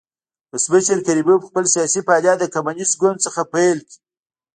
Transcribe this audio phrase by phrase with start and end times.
[0.51, 3.93] ولسمشر کریموف خپل سیاسي فعالیت د کمونېست ګوند څخه پیل کړ.